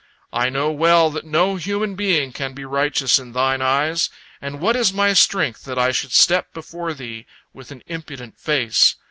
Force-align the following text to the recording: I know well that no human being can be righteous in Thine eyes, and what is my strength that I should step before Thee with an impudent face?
I 0.33 0.49
know 0.49 0.71
well 0.71 1.11
that 1.11 1.25
no 1.25 1.57
human 1.57 1.93
being 1.93 2.31
can 2.33 2.53
be 2.55 2.65
righteous 2.65 3.19
in 3.19 3.33
Thine 3.33 3.61
eyes, 3.61 4.09
and 4.41 4.59
what 4.59 4.75
is 4.75 4.91
my 4.91 5.13
strength 5.13 5.63
that 5.65 5.77
I 5.77 5.91
should 5.91 6.11
step 6.11 6.51
before 6.55 6.95
Thee 6.95 7.27
with 7.53 7.69
an 7.69 7.83
impudent 7.85 8.39
face? 8.39 8.95